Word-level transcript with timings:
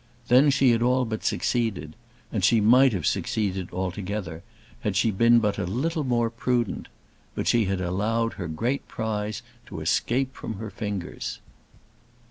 Then 0.29 0.49
she 0.49 0.71
had 0.71 0.81
all 0.81 1.05
but 1.05 1.23
succeeded, 1.23 1.95
and 2.31 2.43
she 2.43 2.59
might 2.59 2.91
have 2.91 3.05
succeeded 3.05 3.71
altogether 3.71 4.41
had 4.79 4.95
she 4.95 5.11
been 5.11 5.37
but 5.37 5.59
a 5.59 5.63
little 5.65 6.03
more 6.03 6.31
prudent. 6.31 6.87
But 7.35 7.47
she 7.47 7.65
had 7.65 7.81
allowed 7.81 8.33
her 8.33 8.47
great 8.47 8.87
prize 8.87 9.43
to 9.67 9.79
escape 9.79 10.33
from 10.33 10.55
her 10.55 10.71
fingers. 10.71 11.37